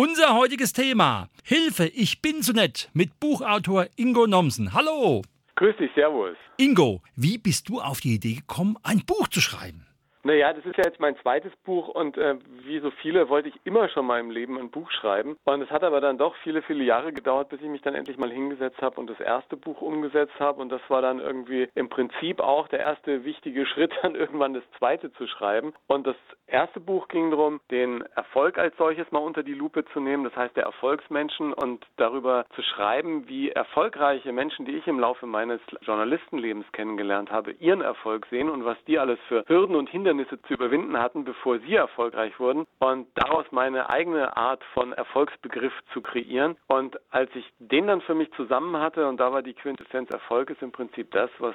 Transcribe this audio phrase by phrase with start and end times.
[0.00, 4.72] Unser heutiges Thema: Hilfe, ich bin zu nett mit Buchautor Ingo Nomsen.
[4.72, 5.22] Hallo!
[5.56, 6.36] Grüß dich, Servus.
[6.56, 9.87] Ingo, wie bist du auf die Idee gekommen, ein Buch zu schreiben?
[10.24, 13.54] Naja, das ist ja jetzt mein zweites Buch und äh, wie so viele wollte ich
[13.64, 15.36] immer schon mal im Leben ein Buch schreiben.
[15.44, 18.18] Und es hat aber dann doch viele, viele Jahre gedauert, bis ich mich dann endlich
[18.18, 20.60] mal hingesetzt habe und das erste Buch umgesetzt habe.
[20.60, 24.64] Und das war dann irgendwie im Prinzip auch der erste wichtige Schritt, dann irgendwann das
[24.78, 25.72] zweite zu schreiben.
[25.86, 30.00] Und das erste Buch ging darum, den Erfolg als solches mal unter die Lupe zu
[30.00, 34.98] nehmen, das heißt der Erfolgsmenschen und darüber zu schreiben, wie erfolgreiche Menschen, die ich im
[34.98, 39.88] Laufe meines Journalistenlebens kennengelernt habe, ihren Erfolg sehen und was die alles für Hürden und
[39.88, 44.94] Hindernisse Hindernisse zu überwinden hatten, bevor sie erfolgreich wurden und daraus meine eigene Art von
[44.94, 46.56] Erfolgsbegriff zu kreieren.
[46.66, 50.48] Und als ich den dann für mich zusammen hatte und da war die Quintessenz Erfolg
[50.48, 51.54] ist im Prinzip das, was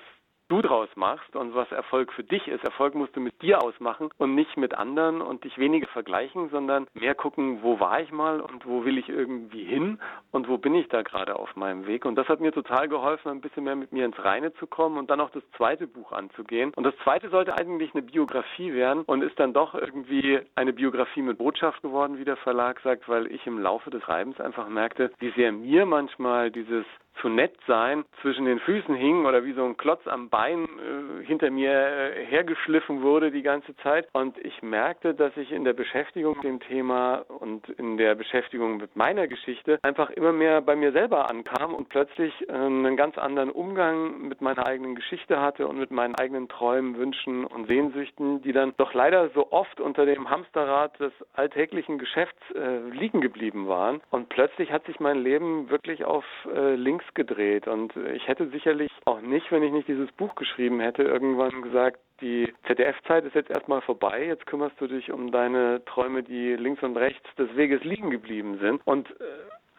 [0.53, 2.63] du draus machst und was Erfolg für dich ist.
[2.63, 6.85] Erfolg musst du mit dir ausmachen und nicht mit anderen und dich weniger vergleichen, sondern
[6.93, 9.99] mehr gucken, wo war ich mal und wo will ich irgendwie hin
[10.31, 12.05] und wo bin ich da gerade auf meinem Weg.
[12.05, 14.99] Und das hat mir total geholfen, ein bisschen mehr mit mir ins Reine zu kommen
[14.99, 16.71] und dann auch das zweite Buch anzugehen.
[16.75, 21.23] Und das zweite sollte eigentlich eine Biografie werden und ist dann doch irgendwie eine Biografie
[21.23, 25.11] mit Botschaft geworden, wie der Verlag sagt, weil ich im Laufe des Reibens einfach merkte,
[25.17, 26.85] wie sehr mir manchmal dieses
[27.21, 31.25] zu nett sein zwischen den Füßen hing oder wie so ein Klotz am Bein äh,
[31.25, 34.07] hinter mir äh, hergeschliffen wurde die ganze Zeit.
[34.13, 38.77] Und ich merkte, dass ich in der Beschäftigung mit dem Thema und in der Beschäftigung
[38.77, 43.17] mit meiner Geschichte einfach immer mehr bei mir selber ankam und plötzlich äh, einen ganz
[43.17, 48.41] anderen Umgang mit meiner eigenen Geschichte hatte und mit meinen eigenen Träumen, Wünschen und Sehnsüchten,
[48.41, 53.67] die dann doch leider so oft unter dem Hamsterrad des alltäglichen Geschäfts äh, liegen geblieben
[53.67, 54.01] waren.
[54.11, 57.67] Und plötzlich hat sich mein Leben wirklich auf äh, links links gedreht.
[57.67, 61.99] Und ich hätte sicherlich auch nicht, wenn ich nicht dieses Buch geschrieben hätte, irgendwann gesagt,
[62.21, 64.25] die ZDF-Zeit ist jetzt erstmal vorbei.
[64.25, 68.59] Jetzt kümmerst du dich um deine Träume, die links und rechts des Weges liegen geblieben
[68.59, 68.81] sind.
[68.85, 69.23] Und äh,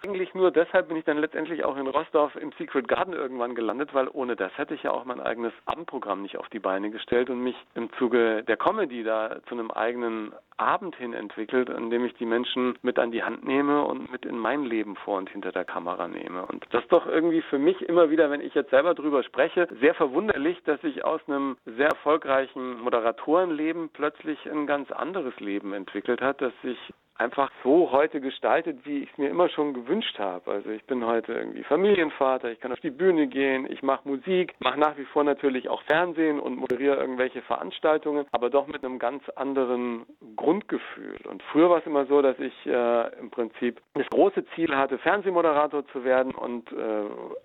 [0.04, 3.94] eigentlich nur deshalb bin ich dann letztendlich auch in Rostorf im Secret Garden irgendwann gelandet,
[3.94, 7.30] weil ohne das hätte ich ja auch mein eigenes Abendprogramm nicht auf die Beine gestellt
[7.30, 12.04] und mich im Zuge der Comedy da zu einem eigenen Abend hin entwickelt, an dem
[12.04, 15.30] ich die Menschen mit an die Hand nehme und mit in mein Leben vor und
[15.30, 16.46] hinter der Kamera nehme.
[16.46, 19.66] Und das ist doch irgendwie für mich immer wieder, wenn ich jetzt selber drüber spreche,
[19.80, 26.20] sehr verwunderlich, dass sich aus einem sehr erfolgreichen Moderatorenleben plötzlich ein ganz anderes Leben entwickelt
[26.20, 26.78] hat, dass sich
[27.16, 30.50] einfach so heute gestaltet, wie ich es mir immer schon gewünscht habe.
[30.50, 34.54] Also ich bin heute irgendwie Familienvater, ich kann auf die Bühne gehen, ich mache Musik,
[34.58, 38.98] mache nach wie vor natürlich auch Fernsehen und moderiere irgendwelche Veranstaltungen, aber doch mit einem
[38.98, 41.18] ganz anderen Grundgefühl.
[41.28, 44.98] Und früher war es immer so, dass ich äh, im Prinzip das große Ziel hatte,
[44.98, 46.76] Fernsehmoderator zu werden und äh,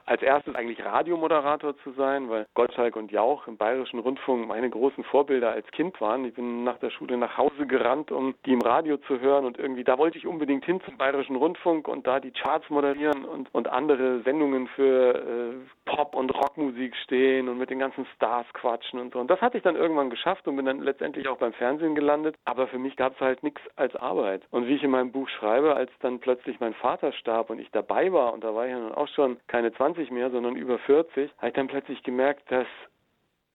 [0.05, 5.03] als erstes eigentlich Radiomoderator zu sein, weil Gottschalk und Jauch im Bayerischen Rundfunk meine großen
[5.03, 6.25] Vorbilder als Kind waren.
[6.25, 9.58] Ich bin nach der Schule nach Hause gerannt, um die im Radio zu hören und
[9.59, 13.53] irgendwie, da wollte ich unbedingt hin zum Bayerischen Rundfunk und da die Charts moderieren und,
[13.53, 15.53] und andere Sendungen für äh,
[15.85, 19.19] Pop- und Rockmusik stehen und mit den ganzen Stars quatschen und so.
[19.19, 22.35] Und das hatte ich dann irgendwann geschafft und bin dann letztendlich auch beim Fernsehen gelandet.
[22.45, 24.43] Aber für mich gab es halt nichts als Arbeit.
[24.51, 27.69] Und wie ich in meinem Buch schreibe, als dann plötzlich mein Vater starb und ich
[27.71, 30.79] dabei war, und da war ich ja nun auch schon keine 20 mehr, sondern über
[30.79, 32.67] 40, habe ich dann plötzlich gemerkt, dass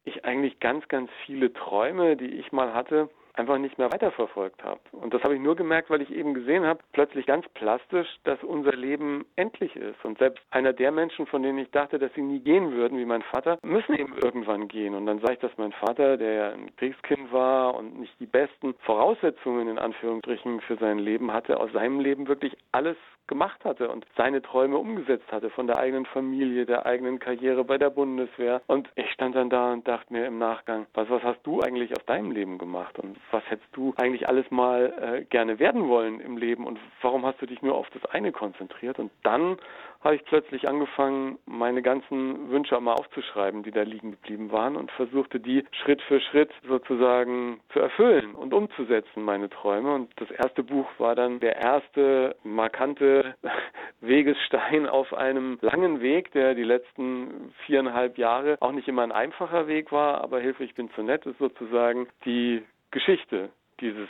[0.05, 4.81] ich eigentlich ganz, ganz viele Träume, die ich mal hatte, einfach nicht mehr weiterverfolgt habe.
[4.93, 8.43] Und das habe ich nur gemerkt, weil ich eben gesehen habe, plötzlich ganz plastisch, dass
[8.43, 10.05] unser Leben endlich ist.
[10.05, 13.05] Und selbst einer der Menschen, von denen ich dachte, dass sie nie gehen würden, wie
[13.05, 14.95] mein Vater, müssen eben irgendwann gehen.
[14.95, 18.27] Und dann sage ich, dass mein Vater, der ja ein Kriegskind war und nicht die
[18.27, 22.97] besten Voraussetzungen in Anführungsstrichen für sein Leben hatte, aus seinem Leben wirklich alles
[23.27, 27.79] gemacht hatte und seine Träume umgesetzt hatte von der eigenen Familie, der eigenen Karriere bei
[27.79, 28.61] der Bundeswehr.
[28.67, 31.93] Und ich stand dann da und dachte mir im Nachgang, was, was hast du eigentlich
[31.93, 36.21] aus deinem Leben gemacht und was hättest du eigentlich alles mal äh, gerne werden wollen
[36.21, 38.99] im Leben und warum hast du dich nur auf das eine konzentriert?
[38.99, 39.57] Und dann
[40.05, 44.91] habe ich plötzlich angefangen, meine ganzen Wünsche mal aufzuschreiben, die da liegen geblieben waren und
[44.93, 49.95] versuchte die Schritt für Schritt sozusagen zu erfüllen und umzusetzen, meine Träume.
[49.95, 53.35] Und das erste Buch war dann der erste markante
[54.03, 59.67] Wegesstein auf einem langen Weg, der die letzten viereinhalb Jahre auch nicht immer ein einfacher
[59.67, 62.63] Weg war, aber Hilfe, ich bin zu nett ist sozusagen die
[62.95, 63.51] Geschichte
[63.81, 64.09] dieses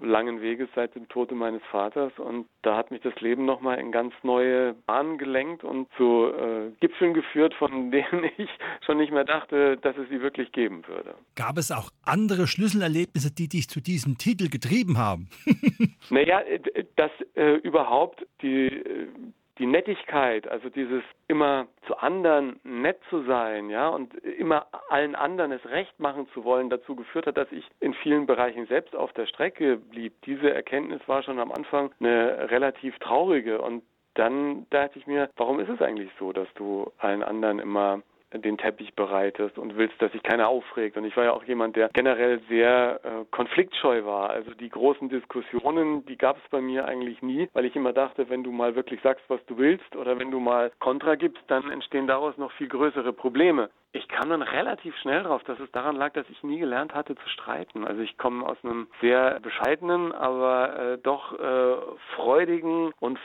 [0.00, 2.12] langen Weges seit dem Tode meines Vaters.
[2.16, 6.70] Und da hat mich das Leben nochmal in ganz neue Bahnen gelenkt und zu äh,
[6.80, 8.48] Gipfeln geführt, von denen ich
[8.86, 11.14] schon nicht mehr dachte, dass es sie wirklich geben würde.
[11.34, 15.28] Gab es auch andere Schlüsselerlebnisse, die dich zu diesem Titel getrieben haben?
[16.10, 16.40] naja,
[16.96, 19.08] dass äh, überhaupt die äh,
[19.60, 25.52] die Nettigkeit, also dieses immer zu anderen nett zu sein, ja, und immer allen anderen
[25.52, 29.12] es recht machen zu wollen, dazu geführt hat, dass ich in vielen Bereichen selbst auf
[29.12, 30.14] der Strecke blieb.
[30.24, 33.82] Diese Erkenntnis war schon am Anfang eine relativ traurige und
[34.14, 38.02] dann dachte ich mir, warum ist es eigentlich so, dass du allen anderen immer
[38.32, 40.96] den Teppich bereitest und willst, dass sich keiner aufregt.
[40.96, 44.30] Und ich war ja auch jemand, der generell sehr äh, konfliktscheu war.
[44.30, 48.28] Also die großen Diskussionen, die gab es bei mir eigentlich nie, weil ich immer dachte,
[48.28, 51.70] wenn du mal wirklich sagst, was du willst oder wenn du mal Kontra gibst, dann
[51.70, 55.96] entstehen daraus noch viel größere Probleme ich kam dann relativ schnell drauf, dass es daran
[55.96, 57.84] lag, dass ich nie gelernt hatte zu streiten.
[57.84, 61.76] Also ich komme aus einem sehr bescheidenen, aber äh, doch äh,
[62.14, 63.18] freudigen und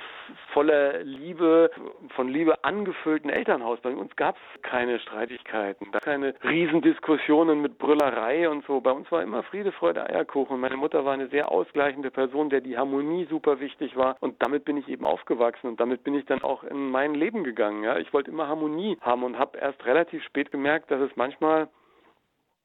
[0.53, 1.69] voller Liebe,
[2.15, 3.79] von Liebe angefüllten Elternhaus.
[3.81, 8.81] Bei uns gab es keine Streitigkeiten, keine Riesendiskussionen mit Brüllerei und so.
[8.81, 10.59] Bei uns war immer Friede, Freude, Eierkuchen.
[10.59, 14.15] Meine Mutter war eine sehr ausgleichende Person, der die Harmonie super wichtig war.
[14.19, 17.43] Und damit bin ich eben aufgewachsen und damit bin ich dann auch in mein Leben
[17.43, 17.83] gegangen.
[17.83, 21.67] Ja, ich wollte immer Harmonie haben und habe erst relativ spät gemerkt, dass es manchmal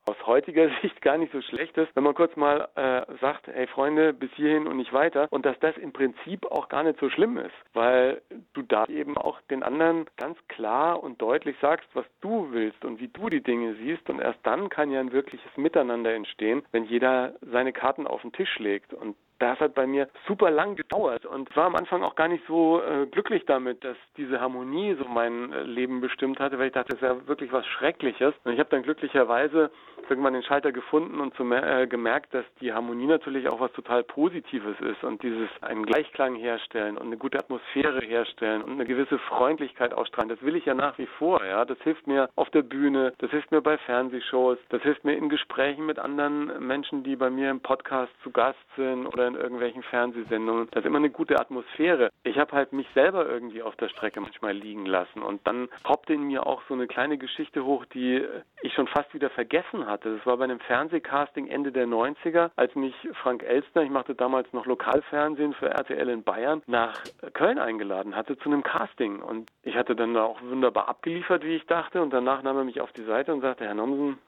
[0.06, 3.66] aus heutiger Sicht gar nicht so schlecht ist, wenn man kurz mal äh, sagt, hey
[3.66, 5.28] Freunde, bis hierhin und nicht weiter.
[5.30, 8.22] Und dass das im Prinzip auch gar nicht so schlimm ist, weil
[8.54, 13.00] du da eben auch den anderen ganz klar und deutlich sagst, was du willst und
[13.00, 14.08] wie du die Dinge siehst.
[14.08, 18.32] Und erst dann kann ja ein wirkliches Miteinander entstehen, wenn jeder seine Karten auf den
[18.32, 18.94] Tisch legt.
[18.94, 22.44] Und das hat bei mir super lang gedauert und war am Anfang auch gar nicht
[22.46, 26.74] so äh, glücklich damit, dass diese Harmonie so mein äh, Leben bestimmt hatte, weil ich
[26.74, 28.34] dachte, das wäre wirklich was Schreckliches.
[28.44, 29.70] Und ich habe dann glücklicherweise
[30.08, 34.02] irgendwann den Schalter gefunden und zu, äh, gemerkt, dass die Harmonie natürlich auch was total
[34.02, 39.18] Positives ist und dieses einen Gleichklang herstellen und eine gute Atmosphäre herstellen und eine gewisse
[39.18, 40.28] Freundlichkeit ausstrahlen.
[40.28, 41.44] Das will ich ja nach wie vor.
[41.44, 45.14] Ja, das hilft mir auf der Bühne, das hilft mir bei Fernsehshows, das hilft mir
[45.14, 49.40] in Gesprächen mit anderen Menschen, die bei mir im Podcast zu Gast sind oder in
[49.40, 50.68] irgendwelchen Fernsehsendungen.
[50.70, 52.10] Das ist immer eine gute Atmosphäre.
[52.24, 56.14] Ich habe halt mich selber irgendwie auf der Strecke manchmal liegen lassen und dann poppte
[56.14, 58.24] in mir auch so eine kleine Geschichte hoch, die
[58.62, 60.16] ich schon fast wieder vergessen hatte.
[60.16, 64.52] Das war bei einem Fernsehcasting Ende der 90er, als mich Frank Elstner, ich machte damals
[64.52, 69.20] noch Lokalfernsehen für RTL in Bayern, nach Köln eingeladen hatte zu einem Casting.
[69.20, 72.02] Und ich hatte dann da auch wunderbar abgeliefert, wie ich dachte.
[72.02, 74.18] Und danach nahm er mich auf die Seite und sagte, Herr Nomsen,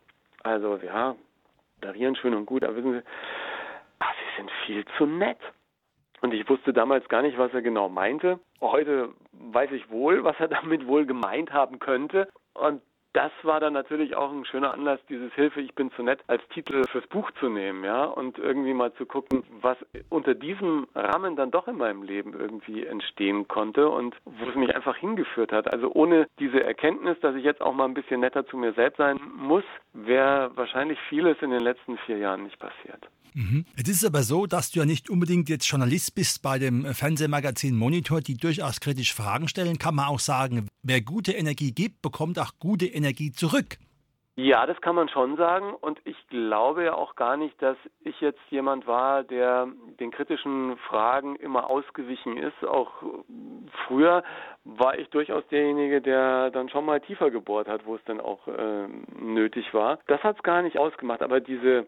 [0.43, 1.15] also ja,
[1.83, 3.03] moderieren schön und gut, aber wissen Sie,
[4.43, 5.39] sind viel zu nett.
[6.21, 8.39] Und ich wusste damals gar nicht, was er genau meinte.
[8.61, 12.29] Heute weiß ich wohl, was er damit wohl gemeint haben könnte.
[12.55, 16.21] Und das war dann natürlich auch ein schöner Anlass, dieses Hilfe, ich bin zu nett
[16.29, 19.77] als Titel fürs Buch zu nehmen, ja, und irgendwie mal zu gucken, was
[20.09, 24.75] unter diesem Rahmen dann doch in meinem Leben irgendwie entstehen konnte und wo es mich
[24.75, 25.71] einfach hingeführt hat.
[25.75, 28.97] Also ohne diese Erkenntnis, dass ich jetzt auch mal ein bisschen netter zu mir selbst
[28.97, 33.09] sein muss, wäre wahrscheinlich vieles in den letzten vier Jahren nicht passiert.
[33.35, 33.65] Mhm.
[33.77, 37.77] Es ist aber so, dass du ja nicht unbedingt jetzt Journalist bist bei dem Fernsehmagazin
[37.77, 39.79] Monitor, die durchaus kritisch Fragen stellen.
[39.79, 43.79] Kann man auch sagen, wer gute Energie gibt, bekommt auch gute Energie zurück.
[44.35, 45.75] Ja, das kann man schon sagen.
[45.75, 49.69] Und ich glaube ja auch gar nicht, dass ich jetzt jemand war, der
[50.01, 52.65] den kritischen Fragen immer ausgewichen ist.
[52.65, 52.91] Auch
[53.87, 54.25] früher
[54.65, 58.49] war ich durchaus derjenige, der dann schon mal tiefer gebohrt hat, wo es dann auch
[58.49, 58.89] äh,
[59.21, 59.99] nötig war.
[60.07, 61.21] Das hat es gar nicht ausgemacht.
[61.21, 61.87] Aber diese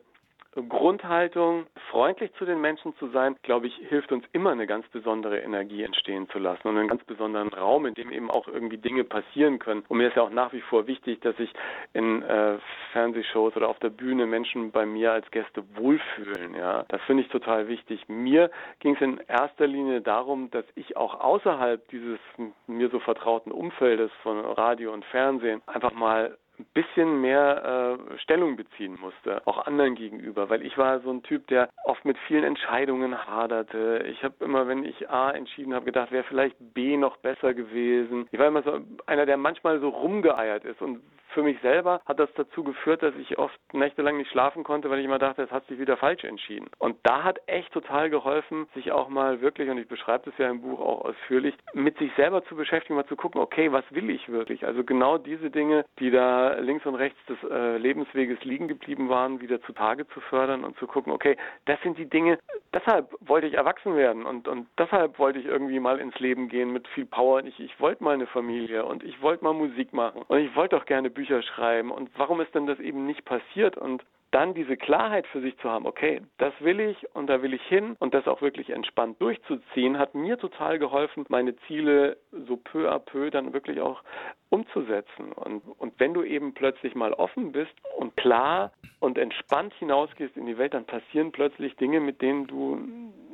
[0.69, 5.41] Grundhaltung, freundlich zu den Menschen zu sein, glaube ich, hilft uns immer eine ganz besondere
[5.41, 9.05] Energie entstehen zu lassen und einen ganz besonderen Raum, in dem eben auch irgendwie Dinge
[9.05, 9.85] passieren können.
[9.89, 11.53] Und mir ist ja auch nach wie vor wichtig, dass sich
[11.93, 12.59] in äh,
[12.93, 16.55] Fernsehshows oder auf der Bühne Menschen bei mir als Gäste wohlfühlen.
[16.55, 18.09] Ja, das finde ich total wichtig.
[18.09, 22.19] Mir ging es in erster Linie darum, dass ich auch außerhalb dieses
[22.67, 28.57] mir so vertrauten Umfeldes von Radio und Fernsehen einfach mal ein bisschen mehr äh, Stellung
[28.57, 32.45] beziehen musste, auch anderen gegenüber, weil ich war so ein Typ, der oft mit vielen
[32.45, 34.05] Entscheidungen haderte.
[34.09, 38.29] Ich habe immer, wenn ich A entschieden habe, gedacht, wäre vielleicht B noch besser gewesen.
[38.31, 41.01] Ich war immer so einer, der manchmal so rumgeeiert ist und
[41.35, 45.01] für mich selber hat das dazu geführt, dass ich oft nächtelang nicht schlafen konnte, weil
[45.01, 46.71] ich immer dachte, es hat sich wieder falsch entschieden.
[46.79, 50.49] Und da hat echt total geholfen, sich auch mal wirklich, und ich beschreibe das ja
[50.49, 54.11] im Buch auch ausführlich, mit sich selber zu beschäftigen, mal zu gucken, okay, was will
[54.11, 54.65] ich wirklich?
[54.65, 59.41] Also genau diese Dinge, die da links und rechts des äh, Lebensweges liegen geblieben waren,
[59.41, 61.37] wieder zutage zu fördern und zu gucken, okay,
[61.67, 62.39] das sind die Dinge,
[62.75, 66.73] deshalb wollte ich erwachsen werden und, und deshalb wollte ich irgendwie mal ins Leben gehen
[66.73, 67.43] mit viel Power.
[67.45, 70.77] Ich, ich wollte mal eine Familie und ich wollte mal Musik machen und ich wollte
[70.77, 74.05] auch gerne Bücher schreiben und warum ist denn das eben nicht passiert und
[74.35, 77.63] dann diese Klarheit für sich zu haben, okay, das will ich und da will ich
[77.63, 82.91] hin und das auch wirklich entspannt durchzuziehen, hat mir total geholfen, meine Ziele so peu
[82.91, 84.03] à peu dann wirklich auch
[84.51, 85.33] umzusetzen.
[85.33, 90.47] Und, und wenn du eben plötzlich mal offen bist und klar und entspannt hinausgehst in
[90.47, 92.77] die Welt, dann passieren plötzlich Dinge, mit denen du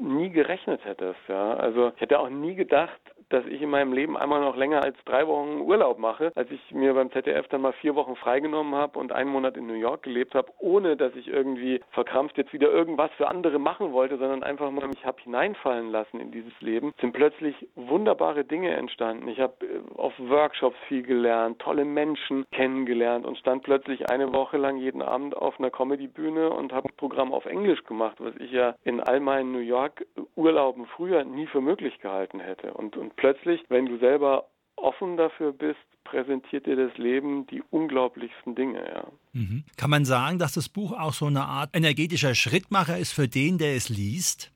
[0.00, 1.20] nie gerechnet hättest.
[1.28, 1.54] Ja?
[1.54, 4.96] Also ich hätte auch nie gedacht, dass ich in meinem Leben einmal noch länger als
[5.04, 8.98] drei Wochen Urlaub mache, als ich mir beim ZDF dann mal vier Wochen freigenommen habe
[8.98, 12.70] und einen Monat in New York gelebt habe, ohne dass ich irgendwie verkrampft jetzt wieder
[12.70, 16.92] irgendwas für andere machen wollte, sondern einfach mal mich habe hineinfallen lassen in dieses Leben,
[17.00, 19.28] sind plötzlich wunderbare Dinge entstanden.
[19.28, 24.56] Ich habe äh, auf Workshops viel gelernt, tolle Menschen kennengelernt und stand plötzlich eine Woche
[24.56, 28.74] lang jeden Abend auf einer Comedy-Bühne und habe Programm auf Englisch gemacht, was ich ja
[28.84, 30.04] in all meinen New York
[30.40, 32.72] Urlauben früher nie für möglich gehalten hätte.
[32.72, 38.54] Und, und plötzlich, wenn du selber offen dafür bist, präsentiert dir das Leben die unglaublichsten
[38.54, 38.82] Dinge.
[38.88, 39.04] Ja.
[39.32, 39.64] Mhm.
[39.76, 43.58] Kann man sagen, dass das Buch auch so eine Art energetischer Schrittmacher ist für den,
[43.58, 44.50] der es liest?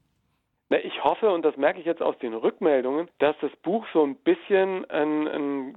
[0.71, 4.03] Na, ich hoffe, und das merke ich jetzt aus den Rückmeldungen, dass das Buch so
[4.03, 5.75] ein bisschen ein, ein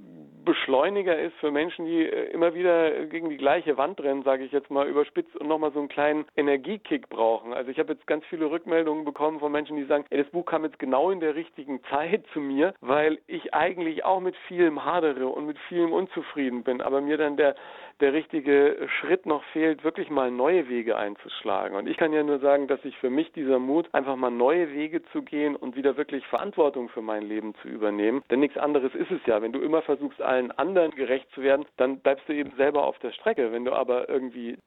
[0.48, 4.50] Beschleuniger ist für Menschen, die äh, immer wieder gegen die gleiche Wand rennen, sage ich
[4.50, 7.52] jetzt mal überspitzt und nochmal so einen kleinen Energiekick brauchen.
[7.52, 10.46] Also ich habe jetzt ganz viele Rückmeldungen bekommen von Menschen, die sagen, ey, das Buch
[10.46, 14.86] kam jetzt genau in der richtigen Zeit zu mir, weil ich eigentlich auch mit vielem
[14.86, 17.54] hadere und mit vielem unzufrieden bin, aber mir dann der
[18.00, 21.76] der richtige Schritt noch fehlt, wirklich mal neue Wege einzuschlagen.
[21.76, 24.72] Und ich kann ja nur sagen, dass sich für mich dieser Mut, einfach mal neue
[24.72, 28.94] Wege zu gehen und wieder wirklich Verantwortung für mein Leben zu übernehmen, denn nichts anderes
[28.94, 29.42] ist es ja.
[29.42, 32.98] Wenn du immer versuchst, allen anderen gerecht zu werden, dann bleibst du eben selber auf
[33.00, 33.52] der Strecke.
[33.52, 34.58] Wenn du aber irgendwie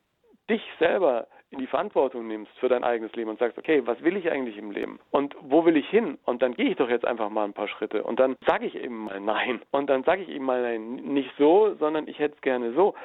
[0.49, 4.15] dich selber in die Verantwortung nimmst für dein eigenes Leben und sagst, okay, was will
[4.15, 4.99] ich eigentlich im Leben?
[5.11, 6.17] Und wo will ich hin?
[6.25, 8.03] Und dann gehe ich doch jetzt einfach mal ein paar Schritte.
[8.03, 9.61] Und dann sage ich eben mal nein.
[9.71, 12.95] Und dann sage ich eben mal nein, nicht so, sondern ich hätte es gerne so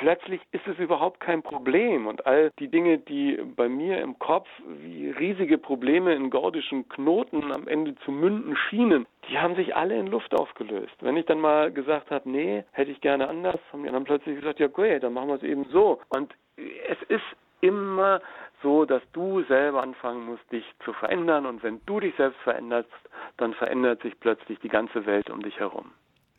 [0.00, 2.06] plötzlich ist es überhaupt kein Problem.
[2.06, 7.52] Und all die Dinge, die bei mir im Kopf wie riesige Probleme in gordischen Knoten
[7.52, 10.94] am Ende zu münden schienen, die haben sich alle in Luft aufgelöst.
[11.00, 14.36] Wenn ich dann mal gesagt habe, nee, hätte ich gerne anders, haben die dann plötzlich
[14.36, 16.00] gesagt, ja, okay, dann machen wir es eben so.
[16.08, 18.22] Und es ist immer
[18.62, 21.44] so, dass du selber anfangen musst, dich zu verändern.
[21.44, 22.88] Und wenn du dich selbst veränderst,
[23.36, 25.92] dann verändert sich plötzlich die ganze Welt um dich herum.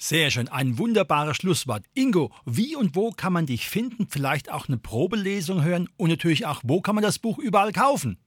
[0.03, 1.83] Sehr schön, ein wunderbares Schlusswort.
[1.93, 4.07] Ingo, wie und wo kann man dich finden?
[4.09, 8.17] Vielleicht auch eine Probelesung hören und natürlich auch, wo kann man das Buch überall kaufen?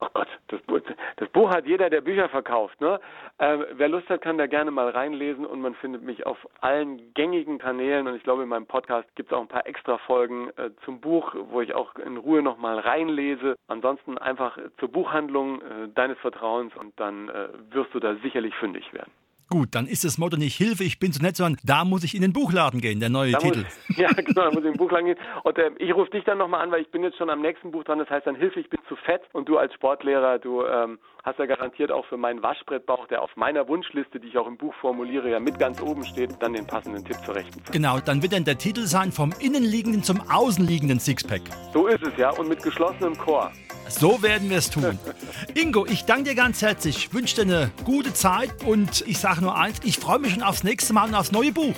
[0.00, 0.80] Oh Gott, das Buch,
[1.16, 2.78] das Buch hat jeder, der Bücher verkauft.
[2.82, 3.00] Ne?
[3.38, 7.14] Äh, wer Lust hat, kann da gerne mal reinlesen und man findet mich auf allen
[7.14, 10.50] gängigen Kanälen und ich glaube, in meinem Podcast gibt es auch ein paar extra Folgen
[10.58, 13.56] äh, zum Buch, wo ich auch in Ruhe nochmal reinlese.
[13.68, 18.92] Ansonsten einfach zur Buchhandlung äh, deines Vertrauens und dann äh, wirst du da sicherlich fündig
[18.92, 19.10] werden.
[19.52, 22.14] Gut, dann ist das Motto nicht Hilfe, ich bin zu nett, sondern da muss ich
[22.14, 23.64] in den Buchladen gehen, der neue da Titel.
[23.64, 25.18] Muss, ja, genau, da muss ich in den Buchladen gehen.
[25.42, 27.70] Und äh, ich rufe dich dann nochmal an, weil ich bin jetzt schon am nächsten
[27.70, 29.20] Buch dran, das heißt dann Hilfe, ich bin zu fett.
[29.34, 33.30] Und du als Sportlehrer, du ähm, hast ja garantiert auch für meinen Waschbrettbauch, der auf
[33.36, 36.66] meiner Wunschliste, die ich auch im Buch formuliere, ja mit ganz oben steht, dann den
[36.66, 37.72] passenden Tipp zur rechten Zeit.
[37.72, 41.42] Genau, dann wird dann der Titel sein, vom innenliegenden zum außenliegenden Sixpack.
[41.72, 43.52] So ist es ja, und mit geschlossenem Chor.
[43.88, 44.98] So werden wir es tun.
[45.54, 49.56] Ingo, ich danke dir ganz herzlich, wünsche dir eine gute Zeit und ich sage nur
[49.56, 51.74] eins, ich freue mich schon aufs nächste Mal und aufs neue Buch.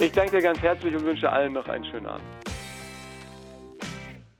[0.00, 2.22] Ich danke dir ganz herzlich und wünsche allen noch einen schönen Abend.